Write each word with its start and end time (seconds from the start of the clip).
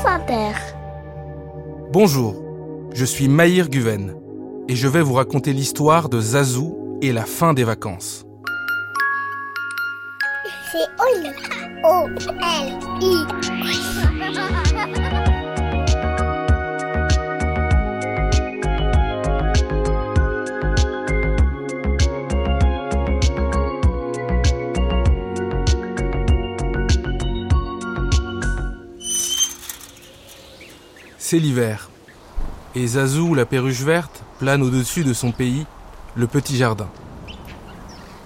France 0.00 0.06
Inter. 0.06 0.52
Bonjour, 1.92 2.42
je 2.94 3.04
suis 3.04 3.28
Maïr 3.28 3.68
Guven 3.68 4.14
et 4.68 4.74
je 4.74 4.88
vais 4.88 5.02
vous 5.02 5.14
raconter 5.14 5.52
l'histoire 5.52 6.08
de 6.08 6.20
Zazou 6.20 6.98
et 7.02 7.12
la 7.12 7.26
fin 7.26 7.52
des 7.54 7.64
vacances. 7.64 8.24
C'est 10.72 10.88
Oli. 11.02 11.30
C'est 31.30 31.38
l'hiver. 31.38 31.90
Et 32.74 32.84
Zazou, 32.84 33.36
la 33.36 33.46
perruche 33.46 33.82
verte, 33.82 34.24
plane 34.40 34.62
au-dessus 34.62 35.04
de 35.04 35.12
son 35.12 35.30
pays, 35.30 35.64
le 36.16 36.26
petit 36.26 36.56
jardin. 36.56 36.88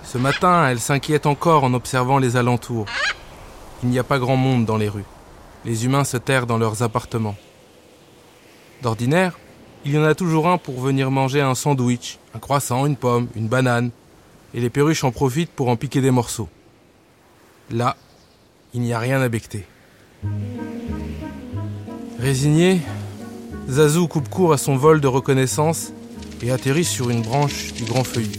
Ce 0.02 0.16
matin, 0.16 0.66
elle 0.66 0.80
s'inquiète 0.80 1.26
encore 1.26 1.64
en 1.64 1.74
observant 1.74 2.16
les 2.16 2.38
alentours. 2.38 2.86
Il 3.82 3.90
n'y 3.90 3.98
a 3.98 4.04
pas 4.04 4.18
grand 4.18 4.36
monde 4.36 4.64
dans 4.64 4.78
les 4.78 4.88
rues. 4.88 5.04
Les 5.66 5.84
humains 5.84 6.04
se 6.04 6.16
terrent 6.16 6.46
dans 6.46 6.56
leurs 6.56 6.82
appartements. 6.82 7.36
D'ordinaire, 8.80 9.38
il 9.84 9.92
y 9.92 9.98
en 9.98 10.04
a 10.04 10.14
toujours 10.14 10.48
un 10.48 10.56
pour 10.56 10.80
venir 10.80 11.10
manger 11.10 11.42
un 11.42 11.54
sandwich, 11.54 12.18
un 12.34 12.38
croissant, 12.38 12.86
une 12.86 12.96
pomme, 12.96 13.28
une 13.36 13.48
banane, 13.48 13.90
et 14.54 14.62
les 14.62 14.70
perruches 14.70 15.04
en 15.04 15.12
profitent 15.12 15.52
pour 15.52 15.68
en 15.68 15.76
piquer 15.76 16.00
des 16.00 16.10
morceaux. 16.10 16.48
Là, 17.70 17.98
il 18.72 18.80
n'y 18.80 18.94
a 18.94 18.98
rien 18.98 19.20
à 19.20 19.28
becter. 19.28 19.66
Résigné, 22.18 22.80
Zazou 23.68 24.08
coupe 24.08 24.28
court 24.28 24.52
à 24.52 24.58
son 24.58 24.76
vol 24.76 25.00
de 25.00 25.06
reconnaissance 25.06 25.92
et 26.42 26.50
atterrit 26.50 26.84
sur 26.84 27.10
une 27.10 27.22
branche 27.22 27.72
du 27.74 27.84
grand 27.84 28.04
feuillu. 28.04 28.38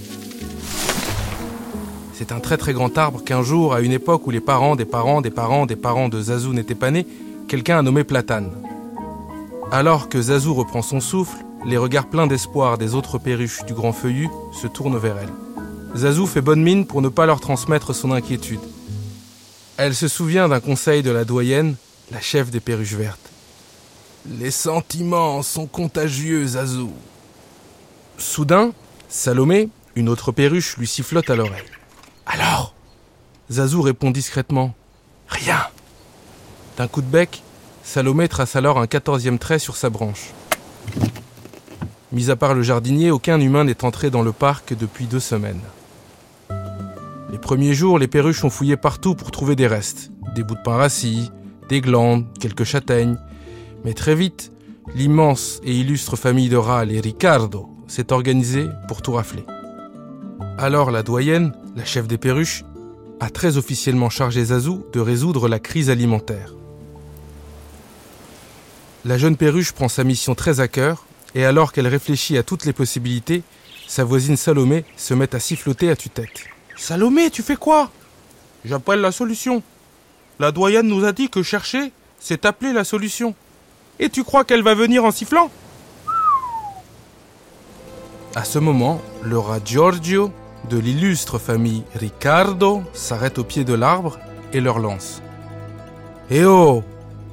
C'est 2.13 2.31
un 2.31 2.39
très 2.39 2.58
très 2.58 2.73
grand 2.73 2.97
arbre 2.97 3.23
qu'un 3.23 3.41
jour, 3.41 3.73
à 3.73 3.81
une 3.81 3.91
époque 3.91 4.25
où 4.27 4.31
les 4.31 4.39
parents 4.39 4.75
des 4.75 4.86
parents 4.86 5.21
des 5.21 5.31
parents 5.31 5.66
des 5.66 5.75
parents 5.75 6.08
de 6.08 6.21
Zazou 6.21 6.53
n'étaient 6.53 6.75
pas 6.75 6.91
nés, 6.91 7.05
quelqu'un 7.47 7.80
a 7.80 7.81
nommé 7.81 8.03
Platane. 8.03 8.52
Alors 9.71 10.08
que 10.08 10.21
Zazou 10.21 10.53
reprend 10.53 10.81
son 10.81 11.02
souffle, 11.02 11.38
les 11.66 11.77
regards 11.77 12.08
pleins 12.08 12.27
d'espoir 12.27 12.77
des 12.77 12.95
autres 12.95 13.17
perruches 13.17 13.66
du 13.66 13.73
grand 13.73 13.91
feuillu 13.91 14.30
se 14.53 14.67
tournent 14.67 14.97
vers 14.97 15.17
elle. 15.17 15.97
Zazou 15.97 16.27
fait 16.27 16.41
bonne 16.41 16.61
mine 16.61 16.86
pour 16.86 17.02
ne 17.02 17.09
pas 17.09 17.25
leur 17.25 17.39
transmettre 17.39 17.93
son 17.93 18.11
inquiétude. 18.11 18.59
Elle 19.77 19.95
se 19.95 20.08
souvient 20.08 20.47
d'un 20.47 20.59
conseil 20.59 21.03
de 21.03 21.11
la 21.11 21.25
doyenne, 21.25 21.75
la 22.11 22.21
chef 22.21 22.52
des 22.52 22.59
perruches 22.59 22.93
vertes. 22.93 23.31
Les 24.28 24.50
sentiments 24.50 25.44
sont 25.44 25.68
contagieux, 25.68 26.48
Zazou. 26.48 26.92
Soudain, 28.18 28.72
Salomé, 29.08 29.70
une 29.95 30.09
autre 30.09 30.32
perruche, 30.32 30.78
lui 30.78 30.88
sifflote 30.88 31.30
à 31.30 31.36
l'oreille. 31.36 31.64
Alors? 32.26 32.73
Zazou 33.52 33.84
répond 33.84 34.09
discrètement. 34.09 34.73
Rien. 35.28 35.59
D'un 36.78 36.88
coup 36.88 37.02
de 37.02 37.08
bec, 37.08 37.44
Salomé 37.84 38.28
trace 38.28 38.56
alors 38.56 38.80
un 38.80 38.88
quatorzième 38.88 39.38
trait 39.38 39.59
sur 39.59 39.76
sa 39.76 39.92
branche. 39.92 40.32
Mis 42.12 42.32
à 42.32 42.36
part 42.36 42.56
le 42.56 42.64
jardinier, 42.64 43.12
aucun 43.12 43.39
humain 43.39 43.64
n'est 43.64 43.86
entré 43.86 44.10
dans 44.10 44.23
le 44.23 44.32
parc 44.32 44.73
depuis 44.73 45.06
deux 45.06 45.20
semaines. 45.20 45.62
Les 47.32 47.38
premiers 47.38 47.76
jours, 47.76 48.00
les 48.00 48.08
perruches 48.08 48.44
ont 48.44 48.50
fouillé 48.50 48.76
partout 48.76 49.14
pour 49.14 49.30
trouver 49.30 49.56
des 49.56 49.67
restes. 49.67 50.10
Des 50.34 50.42
bouts 50.42 50.56
de 50.56 50.62
pain 50.64 50.78
rassis, 50.78 51.32
des 51.70 51.82
glandes, 51.82 52.26
quelques 52.39 52.64
châtaignes. 52.64 53.17
Mais 53.86 53.94
très 53.94 54.16
vite, 54.16 54.52
l'immense 54.95 55.61
et 55.64 55.72
illustre 55.72 56.16
famille 56.16 56.50
de 56.50 56.58
rats, 56.58 56.86
les 56.86 57.00
Ricardo, 57.00 57.69
s'est 57.88 58.11
organisée 58.11 58.66
pour 58.88 59.03
tout 59.03 59.11
rafler. 59.11 59.45
Alors 60.58 60.89
la 60.89 61.04
doyenne, 61.04 61.54
la 61.76 61.86
chef 61.86 62.08
des 62.08 62.17
perruches, 62.17 62.64
a 63.20 63.30
très 63.30 63.58
officiellement 63.58 64.10
chargé 64.10 64.45
Zazou 64.45 64.83
de 64.92 64.99
résoudre 64.99 65.48
la 65.48 65.60
crise 65.60 65.92
alimentaire. 65.92 66.55
La 69.05 69.20
jeune 69.20 69.37
perruche 69.37 69.71
prend 69.71 69.87
sa 69.87 70.04
mission 70.04 70.33
très 70.33 70.60
à 70.61 70.67
cœur, 70.67 71.05
et 71.36 71.45
alors 71.45 71.71
qu'elle 71.71 71.87
réfléchit 71.87 72.39
à 72.39 72.43
toutes 72.43 72.65
les 72.65 72.73
possibilités, 72.73 73.43
sa 73.87 74.04
voisine 74.04 74.36
Salomé 74.36 74.83
se 74.98 75.14
met 75.14 75.36
à 75.36 75.39
siffloter 75.39 75.92
à 75.92 75.95
tue-tête. 75.95 76.45
Salomé, 76.76 77.30
tu 77.30 77.43
fais 77.43 77.55
quoi? 77.55 77.92
J'appelle 78.65 79.02
la 79.02 79.11
solution. 79.11 79.61
La 80.39 80.52
doyenne 80.52 80.87
nous 80.87 81.05
a 81.05 81.11
dit 81.11 81.30
que 81.30 81.43
chercher, 81.43 81.92
c'est 82.20 82.45
appeler 82.45 82.73
la 82.73 82.83
solution. 82.83 83.36
Et 84.00 84.10
tu 84.10 84.23
crois 84.23 84.44
qu'elle 84.44 84.64
va 84.64 84.76
venir 84.76 85.06
en 85.06 85.11
sifflant? 85.11 85.50
À 88.36 88.44
ce 88.44 88.60
moment, 88.60 89.02
le 89.23 89.39
rat 89.39 89.60
Giorgio, 89.64 90.32
de 90.70 90.78
l'illustre 90.78 91.39
famille 91.39 91.83
Riccardo, 91.95 92.84
s'arrête 92.94 93.38
au 93.38 93.44
pied 93.44 93.64
de 93.64 93.73
l'arbre 93.73 94.20
et 94.52 94.60
leur 94.60 94.80
lance. 94.80 95.22
Eh 96.30 96.44
oh 96.44 96.84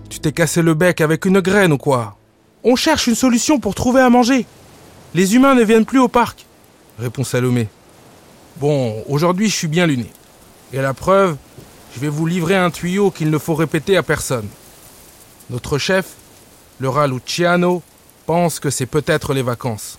Tu 0.08 0.20
t'es 0.20 0.32
cassé 0.32 0.62
le 0.62 0.74
bec 0.74 1.00
avec 1.00 1.24
une 1.24 1.40
graine 1.40 1.72
ou 1.72 1.78
quoi? 1.78 2.16
On 2.62 2.76
cherche 2.76 3.08
une 3.08 3.16
solution 3.16 3.58
pour 3.58 3.74
trouver 3.74 4.00
à 4.00 4.10
manger. 4.10 4.46
Les 5.14 5.34
humains 5.34 5.54
ne 5.54 5.64
viennent 5.64 5.84
plus 5.84 5.98
au 5.98 6.08
parc, 6.08 6.46
répond 6.98 7.24
Salomé. 7.24 7.68
Bon, 8.56 9.02
aujourd'hui 9.08 9.48
je 9.48 9.56
suis 9.56 9.68
bien 9.68 9.86
luné. 9.86 10.06
Et 10.72 10.80
la 10.80 10.94
preuve, 10.94 11.36
je 11.94 12.00
vais 12.00 12.08
vous 12.08 12.26
livrer 12.26 12.56
un 12.56 12.70
tuyau 12.70 13.10
qu'il 13.10 13.30
ne 13.30 13.38
faut 13.38 13.54
répéter 13.54 13.96
à 13.96 14.02
personne. 14.02 14.46
Notre 15.50 15.78
chef, 15.78 16.14
le 16.80 16.88
rat 16.88 17.06
Luciano, 17.06 17.82
pense 18.26 18.60
que 18.60 18.70
c'est 18.70 18.86
peut-être 18.86 19.34
les 19.34 19.42
vacances. 19.42 19.98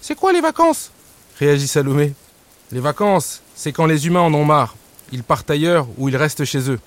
C'est 0.00 0.14
quoi 0.14 0.32
les 0.32 0.40
vacances? 0.40 0.90
réagit 1.38 1.68
Salomé. 1.68 2.14
Les 2.72 2.80
vacances, 2.80 3.42
c'est 3.54 3.72
quand 3.72 3.86
les 3.86 4.06
humains 4.06 4.20
en 4.20 4.32
ont 4.34 4.44
marre. 4.44 4.74
Ils 5.12 5.22
partent 5.24 5.50
ailleurs 5.50 5.86
ou 5.98 6.08
ils 6.08 6.16
restent 6.16 6.44
chez 6.44 6.70
eux. 6.70 6.78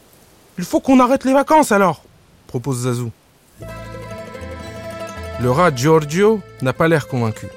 Il 0.57 0.63
faut 0.63 0.79
qu'on 0.79 0.99
arrête 0.99 1.25
les 1.25 1.33
vacances 1.33 1.71
alors, 1.71 2.03
propose 2.47 2.83
Zazou. 2.83 3.11
Le 5.39 5.51
rat 5.51 5.75
Giorgio 5.75 6.41
n'a 6.61 6.73
pas 6.73 6.87
l'air 6.87 7.07
convaincu. 7.07 7.47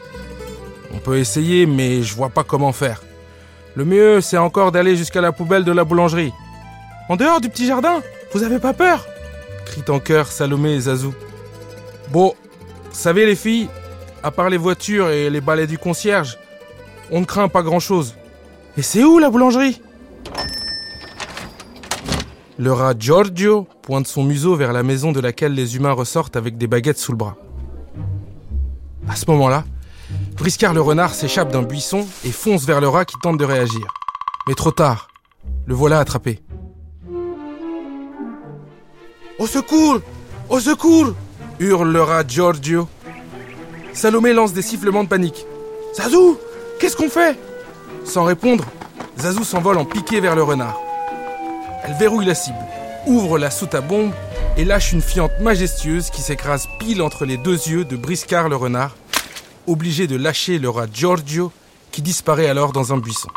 On 0.92 0.98
peut 0.98 1.18
essayer, 1.18 1.66
mais 1.66 2.02
je 2.02 2.14
vois 2.14 2.30
pas 2.30 2.42
comment 2.42 2.72
faire. 2.72 3.02
Le 3.74 3.84
mieux, 3.84 4.20
c'est 4.22 4.38
encore 4.38 4.72
d'aller 4.72 4.96
jusqu'à 4.96 5.20
la 5.20 5.32
poubelle 5.32 5.64
de 5.64 5.72
la 5.72 5.84
boulangerie. 5.84 6.32
En 7.08 7.16
dehors 7.16 7.40
du 7.40 7.48
petit 7.50 7.66
jardin 7.66 8.02
Vous 8.32 8.42
avez 8.42 8.58
pas 8.58 8.72
peur? 8.72 9.06
crient 9.66 9.84
en 9.90 10.00
chœur 10.00 10.28
Salomé 10.32 10.74
et 10.74 10.80
Zazou. 10.80 11.14
Bon, 12.10 12.34
savez 12.92 13.26
les 13.26 13.36
filles, 13.36 13.68
à 14.22 14.30
part 14.30 14.48
les 14.48 14.56
voitures 14.56 15.10
et 15.10 15.28
les 15.28 15.40
balais 15.40 15.66
du 15.66 15.78
concierge, 15.78 16.38
on 17.10 17.20
ne 17.20 17.24
craint 17.24 17.48
pas 17.48 17.62
grand-chose. 17.62 18.14
Et 18.76 18.82
c'est 18.82 19.04
où 19.04 19.18
la 19.18 19.30
boulangerie? 19.30 19.80
Le 22.58 22.72
rat 22.72 22.94
Giorgio 22.98 23.66
pointe 23.82 24.06
son 24.06 24.24
museau 24.24 24.56
vers 24.56 24.72
la 24.72 24.82
maison 24.82 25.12
de 25.12 25.20
laquelle 25.20 25.54
les 25.54 25.76
humains 25.76 25.92
ressortent 25.92 26.36
avec 26.36 26.56
des 26.56 26.66
baguettes 26.66 26.98
sous 26.98 27.12
le 27.12 27.18
bras. 27.18 27.36
À 29.08 29.16
ce 29.16 29.30
moment-là, 29.30 29.64
Briscard 30.36 30.74
le 30.74 30.80
renard 30.80 31.14
s'échappe 31.14 31.52
d'un 31.52 31.62
buisson 31.62 32.06
et 32.24 32.30
fonce 32.30 32.64
vers 32.64 32.80
le 32.80 32.88
rat 32.88 33.04
qui 33.04 33.16
tente 33.22 33.38
de 33.38 33.44
réagir. 33.44 33.86
Mais 34.48 34.54
trop 34.54 34.70
tard, 34.70 35.08
le 35.66 35.74
voilà 35.74 35.98
attrapé. 35.98 36.40
Au 39.38 39.46
secours 39.46 40.00
Au 40.48 40.60
secours 40.60 41.12
hurle 41.60 41.92
le 41.92 42.02
rat 42.02 42.24
Giorgio. 42.26 42.88
Salomé 43.92 44.32
lance 44.32 44.52
des 44.52 44.62
sifflements 44.62 45.04
de 45.04 45.08
panique. 45.08 45.46
Zazou 45.94 46.38
Qu'est-ce 46.78 46.96
qu'on 46.96 47.08
fait? 47.08 47.38
Sans 48.04 48.24
répondre, 48.24 48.64
Zazou 49.18 49.44
s'envole 49.44 49.78
en 49.78 49.84
piqué 49.84 50.20
vers 50.20 50.36
le 50.36 50.42
renard. 50.42 50.78
Elle 51.84 51.94
verrouille 51.94 52.26
la 52.26 52.34
cible, 52.34 52.58
ouvre 53.06 53.38
la 53.38 53.50
soute 53.50 53.74
à 53.74 53.80
bombe 53.80 54.12
et 54.56 54.64
lâche 54.64 54.92
une 54.92 55.00
fiente 55.00 55.32
majestueuse 55.40 56.10
qui 56.10 56.20
s'écrase 56.20 56.68
pile 56.78 57.00
entre 57.00 57.24
les 57.24 57.36
deux 57.38 57.56
yeux 57.68 57.84
de 57.84 57.96
Briscard 57.96 58.48
le 58.48 58.56
renard, 58.56 58.94
obligé 59.66 60.06
de 60.06 60.16
lâcher 60.16 60.58
le 60.58 60.68
rat 60.68 60.86
Giorgio 60.92 61.50
qui 61.92 62.02
disparaît 62.02 62.48
alors 62.48 62.72
dans 62.72 62.92
un 62.92 62.98
buisson. 62.98 63.28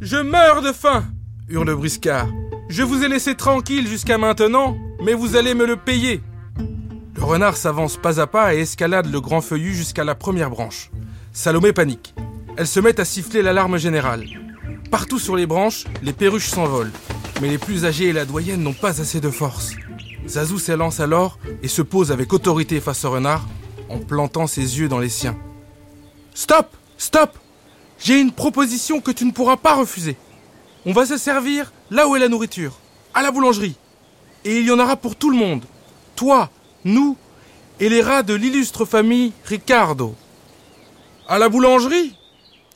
Je 0.00 0.16
meurs 0.16 0.62
de 0.62 0.72
faim 0.72 1.04
hurle 1.48 1.74
Briscard. 1.74 2.28
Je 2.68 2.82
vous 2.82 3.04
ai 3.04 3.08
laissé 3.08 3.34
tranquille 3.34 3.86
jusqu'à 3.86 4.18
maintenant, 4.18 4.76
mais 5.02 5.14
vous 5.14 5.36
allez 5.36 5.54
me 5.54 5.66
le 5.66 5.76
payer. 5.76 6.20
Le 7.20 7.26
renard 7.26 7.58
s'avance 7.58 7.98
pas 7.98 8.18
à 8.18 8.26
pas 8.26 8.54
et 8.54 8.60
escalade 8.60 9.12
le 9.12 9.20
grand 9.20 9.42
feuillu 9.42 9.74
jusqu'à 9.74 10.04
la 10.04 10.14
première 10.14 10.48
branche. 10.48 10.90
Salomé 11.34 11.74
panique. 11.74 12.14
Elle 12.56 12.66
se 12.66 12.80
met 12.80 12.98
à 12.98 13.04
siffler 13.04 13.42
l'alarme 13.42 13.76
générale. 13.76 14.24
Partout 14.90 15.18
sur 15.18 15.36
les 15.36 15.44
branches, 15.44 15.84
les 16.02 16.14
perruches 16.14 16.48
s'envolent. 16.48 16.90
Mais 17.42 17.50
les 17.50 17.58
plus 17.58 17.84
âgés 17.84 18.06
et 18.06 18.14
la 18.14 18.24
doyenne 18.24 18.62
n'ont 18.62 18.72
pas 18.72 19.02
assez 19.02 19.20
de 19.20 19.28
force. 19.28 19.74
Zazou 20.26 20.58
s'élance 20.58 20.98
alors 20.98 21.38
et 21.62 21.68
se 21.68 21.82
pose 21.82 22.10
avec 22.10 22.32
autorité 22.32 22.80
face 22.80 23.04
au 23.04 23.10
renard 23.10 23.46
en 23.90 23.98
plantant 23.98 24.46
ses 24.46 24.78
yeux 24.78 24.88
dans 24.88 24.98
les 24.98 25.10
siens. 25.10 25.36
Stop 26.32 26.74
Stop 26.96 27.36
J'ai 27.98 28.18
une 28.18 28.32
proposition 28.32 29.02
que 29.02 29.10
tu 29.10 29.26
ne 29.26 29.32
pourras 29.32 29.58
pas 29.58 29.74
refuser. 29.74 30.16
On 30.86 30.94
va 30.94 31.04
se 31.04 31.18
servir 31.18 31.70
là 31.90 32.08
où 32.08 32.16
est 32.16 32.20
la 32.20 32.28
nourriture, 32.28 32.78
à 33.12 33.20
la 33.20 33.30
boulangerie. 33.30 33.76
Et 34.46 34.60
il 34.60 34.64
y 34.64 34.70
en 34.70 34.78
aura 34.78 34.96
pour 34.96 35.16
tout 35.16 35.28
le 35.28 35.36
monde. 35.36 35.66
Toi, 36.16 36.48
nous 36.84 37.16
et 37.78 37.88
les 37.88 38.02
rats 38.02 38.22
de 38.22 38.34
l'illustre 38.34 38.84
famille 38.84 39.32
Ricardo. 39.44 40.14
À 41.28 41.38
la 41.38 41.48
boulangerie 41.48 42.16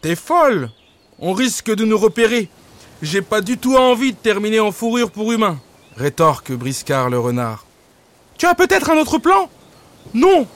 T'es 0.00 0.16
folle 0.16 0.70
On 1.18 1.32
risque 1.32 1.74
de 1.74 1.84
nous 1.84 1.98
repérer. 1.98 2.48
J'ai 3.02 3.22
pas 3.22 3.40
du 3.40 3.58
tout 3.58 3.76
envie 3.76 4.12
de 4.12 4.18
terminer 4.18 4.60
en 4.60 4.72
fourrure 4.72 5.10
pour 5.10 5.32
humain, 5.32 5.58
rétorque 5.96 6.52
Briscard 6.52 7.10
le 7.10 7.18
renard. 7.18 7.66
Tu 8.38 8.46
as 8.46 8.54
peut-être 8.54 8.90
un 8.90 8.96
autre 8.96 9.18
plan? 9.18 9.48
Non 10.12 10.46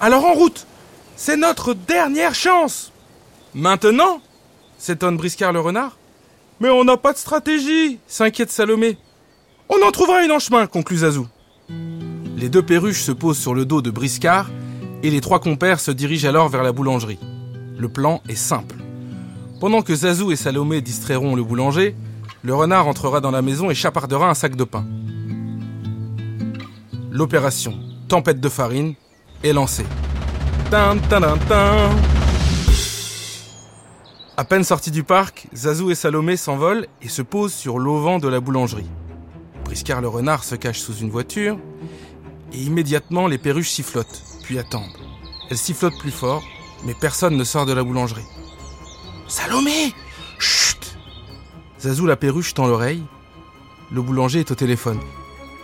Alors 0.00 0.24
en 0.24 0.34
route 0.34 0.66
C'est 1.16 1.36
notre 1.36 1.74
dernière 1.74 2.34
chance 2.34 2.92
Maintenant 3.54 4.20
s'étonne 4.78 5.16
Briscard 5.16 5.52
le 5.52 5.60
renard. 5.60 5.96
Mais 6.60 6.68
on 6.70 6.84
n'a 6.84 6.96
pas 6.96 7.12
de 7.12 7.18
stratégie 7.18 7.98
s'inquiète 8.06 8.50
Salomé. 8.50 8.98
On 9.68 9.82
en 9.82 9.90
trouvera 9.90 10.24
une 10.24 10.32
en 10.32 10.38
chemin, 10.38 10.66
conclut 10.66 10.98
Zazou. 10.98 11.26
Les 12.36 12.50
deux 12.50 12.62
perruches 12.62 13.00
se 13.00 13.12
posent 13.12 13.38
sur 13.38 13.54
le 13.54 13.64
dos 13.64 13.80
de 13.80 13.90
Briscard 13.90 14.50
et 15.02 15.10
les 15.10 15.22
trois 15.22 15.40
compères 15.40 15.80
se 15.80 15.90
dirigent 15.90 16.28
alors 16.28 16.50
vers 16.50 16.62
la 16.62 16.72
boulangerie. 16.72 17.18
Le 17.78 17.88
plan 17.88 18.20
est 18.28 18.34
simple. 18.34 18.76
Pendant 19.58 19.80
que 19.80 19.94
Zazou 19.94 20.30
et 20.32 20.36
Salomé 20.36 20.82
distrairont 20.82 21.34
le 21.34 21.42
boulanger, 21.42 21.96
le 22.42 22.54
renard 22.54 22.88
entrera 22.88 23.22
dans 23.22 23.30
la 23.30 23.40
maison 23.40 23.70
et 23.70 23.74
chapardera 23.74 24.28
un 24.28 24.34
sac 24.34 24.54
de 24.54 24.64
pain. 24.64 24.84
L'opération 27.10 27.78
Tempête 28.06 28.38
de 28.38 28.50
farine 28.50 28.94
est 29.42 29.54
lancée. 29.54 29.86
Tin, 30.70 30.98
tin, 31.08 31.38
tin. 31.48 31.90
À 34.36 34.44
peine 34.44 34.62
sortis 34.62 34.90
du 34.90 35.04
parc, 35.04 35.48
Zazou 35.54 35.90
et 35.90 35.94
Salomé 35.94 36.36
s'envolent 36.36 36.86
et 37.00 37.08
se 37.08 37.22
posent 37.22 37.54
sur 37.54 37.78
l'auvent 37.78 38.20
de 38.20 38.28
la 38.28 38.40
boulangerie. 38.40 38.90
Briscard 39.64 40.02
le 40.02 40.08
renard 40.08 40.44
se 40.44 40.54
cache 40.54 40.78
sous 40.78 40.98
une 40.98 41.10
voiture 41.10 41.58
et 42.52 42.58
immédiatement 42.58 43.26
les 43.26 43.38
perruches 43.38 43.70
sifflotent, 43.70 44.22
puis 44.42 44.58
attendent. 44.58 44.96
Elles 45.50 45.58
sifflotent 45.58 45.98
plus 45.98 46.10
fort, 46.10 46.42
mais 46.84 46.94
personne 46.94 47.36
ne 47.36 47.44
sort 47.44 47.66
de 47.66 47.72
la 47.72 47.82
boulangerie. 47.82 48.24
Salomé 49.28 49.94
Chut 50.38 50.96
Zazou 51.80 52.06
la 52.06 52.16
perruche 52.16 52.54
tend 52.54 52.66
l'oreille. 52.66 53.02
Le 53.92 54.02
boulanger 54.02 54.40
est 54.40 54.50
au 54.50 54.54
téléphone. 54.54 55.00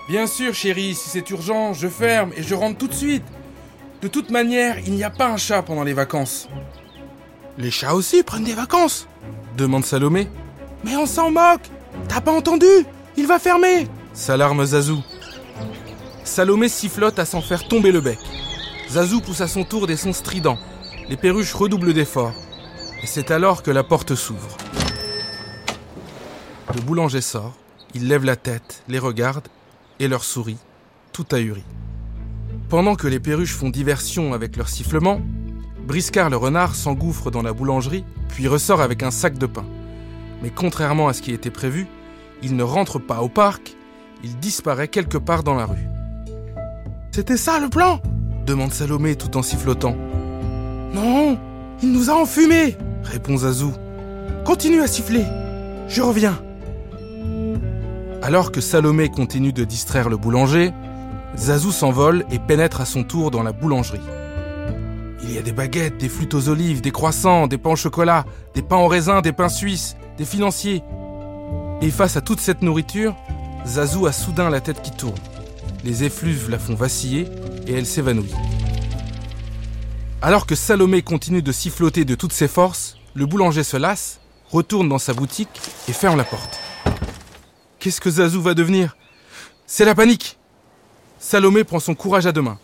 Bien 0.08 0.26
sûr, 0.26 0.54
chérie, 0.54 0.94
si 0.94 1.08
c'est 1.08 1.30
urgent, 1.30 1.74
je 1.74 1.88
ferme 1.88 2.32
et 2.36 2.42
je 2.42 2.54
rentre 2.54 2.78
tout 2.78 2.88
de 2.88 2.94
suite. 2.94 3.24
De 4.00 4.08
toute 4.08 4.30
manière, 4.30 4.78
il 4.80 4.92
n'y 4.92 5.04
a 5.04 5.10
pas 5.10 5.28
un 5.28 5.36
chat 5.36 5.62
pendant 5.62 5.84
les 5.84 5.92
vacances. 5.92 6.48
Les 7.58 7.70
chats 7.70 7.94
aussi 7.94 8.22
prennent 8.22 8.44
des 8.44 8.54
vacances 8.54 9.06
demande 9.56 9.84
Salomé. 9.84 10.28
Mais 10.84 10.96
on 10.96 11.06
s'en 11.06 11.30
moque 11.30 11.68
T'as 12.08 12.20
pas 12.20 12.32
entendu? 12.32 12.66
Il 13.16 13.26
va 13.26 13.38
fermer 13.38 13.86
s'alarme 14.14 14.64
Zazou. 14.64 15.02
Salomé 16.24 16.68
sifflote 16.68 17.18
à 17.18 17.24
s'en 17.24 17.40
faire 17.40 17.66
tomber 17.66 17.90
le 17.90 18.00
bec. 18.00 18.18
Zazou 18.88 19.20
pousse 19.20 19.40
à 19.40 19.48
son 19.48 19.64
tour 19.64 19.86
des 19.86 19.96
sons 19.96 20.12
stridents. 20.12 20.58
Les 21.08 21.16
perruches 21.16 21.52
redoublent 21.52 21.92
d'efforts. 21.92 22.34
Et 23.02 23.06
c'est 23.06 23.30
alors 23.30 23.62
que 23.62 23.70
la 23.70 23.82
porte 23.82 24.14
s'ouvre. 24.14 24.56
Le 26.74 26.80
boulanger 26.80 27.20
sort, 27.20 27.54
il 27.94 28.06
lève 28.06 28.24
la 28.24 28.36
tête, 28.36 28.82
les 28.88 29.00
regarde 29.00 29.48
et 29.98 30.08
leur 30.08 30.22
sourit, 30.22 30.58
tout 31.12 31.26
ahuri. 31.32 31.64
Pendant 32.68 32.94
que 32.94 33.08
les 33.08 33.20
perruches 33.20 33.54
font 33.54 33.68
diversion 33.68 34.32
avec 34.32 34.56
leur 34.56 34.68
sifflement, 34.68 35.20
Briscard 35.86 36.30
le 36.30 36.36
renard 36.36 36.74
s'engouffre 36.74 37.30
dans 37.30 37.42
la 37.42 37.52
boulangerie, 37.52 38.04
puis 38.28 38.46
ressort 38.46 38.80
avec 38.80 39.02
un 39.02 39.10
sac 39.10 39.36
de 39.36 39.46
pain. 39.46 39.66
Mais 40.42 40.50
contrairement 40.50 41.08
à 41.08 41.12
ce 41.12 41.20
qui 41.20 41.32
était 41.32 41.50
prévu, 41.50 41.86
il 42.42 42.56
ne 42.56 42.62
rentre 42.62 42.98
pas 42.98 43.20
au 43.20 43.28
parc, 43.28 43.76
il 44.22 44.38
disparaît 44.38 44.88
quelque 44.88 45.18
part 45.18 45.42
dans 45.42 45.54
la 45.54 45.66
rue. 45.66 45.91
C'était 47.14 47.36
ça 47.36 47.60
le 47.60 47.68
plan 47.68 48.00
demande 48.46 48.72
Salomé 48.72 49.16
tout 49.16 49.36
en 49.36 49.42
sifflotant. 49.42 49.94
Non, 50.94 51.38
il 51.82 51.92
nous 51.92 52.10
a 52.10 52.14
enfumés 52.14 52.76
répond 53.04 53.36
Zazou. 53.36 53.72
Continue 54.44 54.80
à 54.80 54.86
siffler, 54.86 55.24
je 55.88 56.00
reviens. 56.00 56.40
Alors 58.22 58.50
que 58.50 58.60
Salomé 58.60 59.10
continue 59.10 59.52
de 59.52 59.64
distraire 59.64 60.08
le 60.08 60.16
boulanger, 60.16 60.72
Zazou 61.36 61.70
s'envole 61.70 62.24
et 62.30 62.38
pénètre 62.38 62.80
à 62.80 62.86
son 62.86 63.04
tour 63.04 63.30
dans 63.30 63.42
la 63.42 63.52
boulangerie. 63.52 64.00
Il 65.22 65.32
y 65.32 65.38
a 65.38 65.42
des 65.42 65.52
baguettes, 65.52 65.98
des 65.98 66.08
flûtes 66.08 66.34
aux 66.34 66.48
olives, 66.48 66.80
des 66.80 66.92
croissants, 66.92 67.46
des 67.46 67.58
pains 67.58 67.70
au 67.70 67.76
chocolat, 67.76 68.24
des 68.54 68.62
pains 68.62 68.76
au 68.76 68.88
raisin, 68.88 69.20
des 69.20 69.32
pains 69.32 69.48
suisses, 69.48 69.96
des 70.16 70.24
financiers. 70.24 70.82
Et 71.80 71.90
face 71.90 72.16
à 72.16 72.20
toute 72.20 72.40
cette 72.40 72.62
nourriture, 72.62 73.14
Zazou 73.66 74.06
a 74.06 74.12
soudain 74.12 74.50
la 74.50 74.60
tête 74.60 74.82
qui 74.82 74.92
tourne. 74.92 75.18
Les 75.84 76.04
effluves 76.04 76.48
la 76.48 76.60
font 76.60 76.74
vaciller 76.74 77.26
et 77.66 77.72
elle 77.74 77.86
s'évanouit. 77.86 78.32
Alors 80.20 80.46
que 80.46 80.54
Salomé 80.54 81.02
continue 81.02 81.42
de 81.42 81.50
siffloter 81.50 82.04
de 82.04 82.14
toutes 82.14 82.32
ses 82.32 82.46
forces, 82.46 82.96
le 83.14 83.26
boulanger 83.26 83.64
se 83.64 83.76
lasse, 83.76 84.20
retourne 84.48 84.88
dans 84.88 85.00
sa 85.00 85.12
boutique 85.12 85.60
et 85.88 85.92
ferme 85.92 86.16
la 86.16 86.24
porte. 86.24 86.60
Qu'est-ce 87.80 88.00
que 88.00 88.10
Zazou 88.10 88.40
va 88.40 88.54
devenir? 88.54 88.96
C'est 89.66 89.84
la 89.84 89.96
panique 89.96 90.38
Salomé 91.18 91.64
prend 91.64 91.80
son 91.80 91.96
courage 91.96 92.26
à 92.26 92.32
deux 92.32 92.42
mains, 92.42 92.60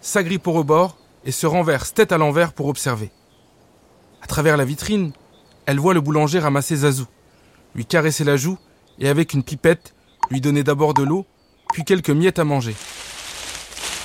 s'agrippe 0.00 0.46
au 0.46 0.52
rebord 0.52 0.96
et 1.24 1.32
se 1.32 1.46
renverse 1.46 1.92
tête 1.92 2.12
à 2.12 2.18
l'envers 2.18 2.52
pour 2.52 2.66
observer. 2.66 3.10
À 4.22 4.26
travers 4.28 4.56
la 4.56 4.64
vitrine, 4.64 5.12
elle 5.66 5.80
voit 5.80 5.94
le 5.94 6.00
boulanger 6.00 6.38
ramasser 6.38 6.76
Zazou, 6.76 7.06
lui 7.74 7.84
caresser 7.84 8.22
la 8.22 8.36
joue 8.36 8.58
et 9.00 9.08
avec 9.08 9.32
une 9.32 9.42
pipette, 9.42 9.94
lui 10.30 10.40
donner 10.40 10.62
d'abord 10.62 10.94
de 10.94 11.02
l'eau, 11.02 11.26
puis 11.72 11.84
quelques 11.84 12.10
miettes 12.10 12.38
à 12.38 12.44
manger. 12.44 12.74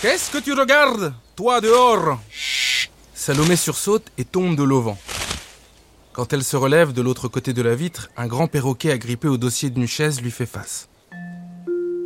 Qu'est-ce 0.01 0.29
que 0.31 0.37
tu 0.37 0.53
regardes, 0.53 1.13
toi 1.35 1.61
dehors? 1.61 2.19
Salomé 3.13 3.55
sursaute 3.55 4.07
et 4.17 4.25
tombe 4.25 4.55
de 4.55 4.63
l'auvent. 4.63 4.95
Quand 6.13 6.31
elle 6.31 6.43
se 6.43 6.55
relève 6.55 6.93
de 6.93 7.01
l'autre 7.01 7.27
côté 7.27 7.53
de 7.53 7.61
la 7.61 7.75
vitre, 7.75 8.09
un 8.15 8.27
grand 8.27 8.47
perroquet 8.47 8.91
agrippé 8.91 9.27
au 9.27 9.37
dossier 9.37 9.69
d'une 9.69 9.87
chaise 9.87 10.21
lui 10.21 10.31
fait 10.31 10.45
face. 10.45 10.87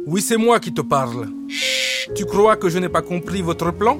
Oui, 0.05 0.21
c'est 0.21 0.37
moi 0.37 0.59
qui 0.59 0.73
te 0.73 0.81
parle. 0.81 1.29
Tu 2.15 2.25
crois 2.25 2.55
que 2.55 2.69
je 2.69 2.79
n'ai 2.79 2.89
pas 2.89 3.01
compris 3.01 3.41
votre 3.41 3.71
plan? 3.71 3.99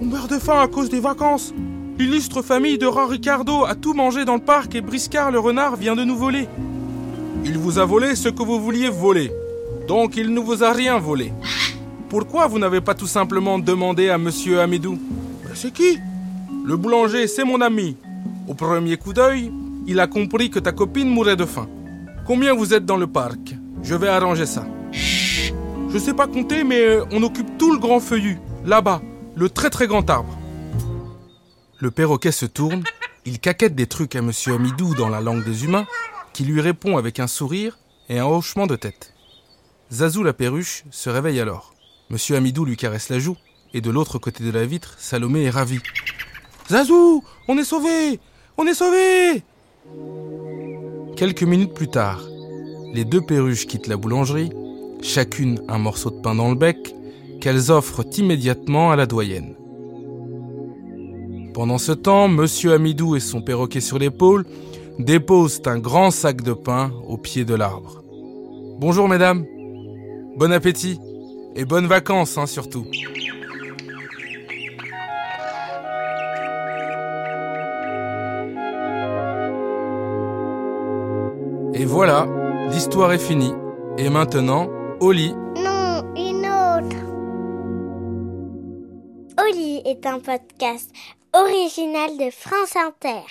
On 0.00 0.04
meurt 0.04 0.30
de 0.30 0.38
faim 0.38 0.60
à 0.60 0.68
cause 0.68 0.90
des 0.90 1.00
vacances. 1.00 1.52
L'illustre 1.98 2.42
famille 2.42 2.78
de 2.78 2.86
rats 2.86 3.06
Ricardo 3.06 3.64
a 3.64 3.74
tout 3.74 3.94
mangé 3.94 4.24
dans 4.24 4.34
le 4.34 4.40
parc 4.40 4.74
et 4.74 4.80
Briscard 4.80 5.30
le 5.30 5.38
renard 5.38 5.76
vient 5.76 5.96
de 5.96 6.04
nous 6.04 6.16
voler. 6.16 6.48
Il 7.44 7.58
vous 7.58 7.78
a 7.78 7.84
volé 7.84 8.14
ce 8.16 8.28
que 8.28 8.42
vous 8.42 8.60
vouliez 8.60 8.88
voler. 8.88 9.32
Donc 9.86 10.16
il 10.16 10.32
ne 10.32 10.40
vous 10.40 10.64
a 10.64 10.72
rien 10.72 10.98
volé. 10.98 11.32
Pourquoi 12.08 12.46
vous 12.46 12.58
n'avez 12.58 12.80
pas 12.80 12.94
tout 12.94 13.06
simplement 13.06 13.58
demandé 13.58 14.08
à 14.08 14.18
monsieur 14.18 14.60
Amidou? 14.60 14.98
C'est 15.54 15.72
qui? 15.72 15.98
Le 16.64 16.76
boulanger, 16.76 17.26
c'est 17.26 17.44
mon 17.44 17.60
ami. 17.60 17.96
Au 18.48 18.54
premier 18.54 18.96
coup 18.96 19.12
d'œil, 19.12 19.52
il 19.86 20.00
a 20.00 20.06
compris 20.06 20.50
que 20.50 20.58
ta 20.58 20.72
copine 20.72 21.08
mourait 21.08 21.36
de 21.36 21.44
faim. 21.44 21.68
Combien 22.26 22.54
vous 22.54 22.72
êtes 22.72 22.86
dans 22.86 22.96
le 22.96 23.06
parc? 23.06 23.54
Je 23.82 23.94
vais 23.94 24.08
arranger 24.08 24.46
ça. 24.46 24.66
Je 24.92 25.98
sais 25.98 26.14
pas 26.14 26.26
compter, 26.26 26.64
mais 26.64 26.98
on 27.12 27.22
occupe 27.22 27.58
tout 27.58 27.72
le 27.72 27.78
grand 27.78 28.00
feuillu, 28.00 28.38
là-bas, 28.64 29.00
le 29.36 29.48
très 29.48 29.70
très 29.70 29.86
grand 29.86 30.08
arbre. 30.10 30.36
Le 31.78 31.90
perroquet 31.90 32.32
se 32.32 32.46
tourne, 32.46 32.82
il 33.24 33.38
caquette 33.38 33.74
des 33.74 33.86
trucs 33.86 34.16
à 34.16 34.22
Monsieur 34.22 34.54
Amidou 34.54 34.94
dans 34.94 35.08
la 35.08 35.20
langue 35.20 35.44
des 35.44 35.64
humains, 35.64 35.86
qui 36.32 36.44
lui 36.44 36.60
répond 36.60 36.96
avec 36.96 37.20
un 37.20 37.26
sourire 37.26 37.78
et 38.08 38.18
un 38.18 38.26
hochement 38.26 38.66
de 38.66 38.76
tête. 38.76 39.13
Zazou 39.94 40.24
la 40.24 40.32
perruche 40.32 40.82
se 40.90 41.08
réveille 41.08 41.38
alors. 41.38 41.72
Monsieur 42.10 42.34
Amidou 42.34 42.64
lui 42.64 42.76
caresse 42.76 43.10
la 43.10 43.20
joue, 43.20 43.36
et 43.74 43.80
de 43.80 43.92
l'autre 43.92 44.18
côté 44.18 44.42
de 44.42 44.50
la 44.50 44.66
vitre, 44.66 44.96
Salomé 44.98 45.44
est 45.44 45.50
ravie. 45.50 45.78
Zazou, 46.68 47.22
on 47.46 47.56
est 47.58 47.64
sauvé 47.64 48.18
On 48.56 48.66
est 48.66 48.74
sauvé 48.74 49.44
Quelques 51.14 51.44
minutes 51.44 51.74
plus 51.74 51.86
tard, 51.86 52.24
les 52.92 53.04
deux 53.04 53.20
perruches 53.20 53.68
quittent 53.68 53.86
la 53.86 53.96
boulangerie, 53.96 54.50
chacune 55.00 55.62
un 55.68 55.78
morceau 55.78 56.10
de 56.10 56.20
pain 56.20 56.34
dans 56.34 56.48
le 56.48 56.56
bec, 56.56 56.92
qu'elles 57.40 57.70
offrent 57.70 58.04
immédiatement 58.18 58.90
à 58.90 58.96
la 58.96 59.06
doyenne. 59.06 59.54
Pendant 61.54 61.78
ce 61.78 61.92
temps, 61.92 62.26
Monsieur 62.26 62.72
Amidou 62.72 63.14
et 63.14 63.20
son 63.20 63.42
perroquet 63.42 63.80
sur 63.80 64.00
l'épaule 64.00 64.44
déposent 64.98 65.62
un 65.66 65.78
grand 65.78 66.10
sac 66.10 66.42
de 66.42 66.52
pain 66.52 66.90
au 67.06 67.16
pied 67.16 67.44
de 67.44 67.54
l'arbre. 67.54 68.02
Bonjour 68.80 69.08
mesdames, 69.08 69.46
bon 70.36 70.52
appétit 70.52 71.00
et 71.56 71.64
bonnes 71.64 71.86
vacances 71.86 72.38
hein, 72.38 72.46
surtout. 72.46 72.86
Et 81.76 81.84
voilà, 81.86 82.28
l'histoire 82.70 83.12
est 83.12 83.18
finie. 83.18 83.52
Et 83.98 84.08
maintenant, 84.08 84.68
au 85.00 85.10
lit. 85.10 85.34
Non, 85.56 86.02
une 86.16 86.46
autre. 86.46 86.96
Oli 89.44 89.82
est 89.84 90.06
un 90.06 90.20
podcast 90.20 90.90
original 91.32 92.16
de 92.16 92.30
France 92.30 92.76
Inter. 92.76 93.22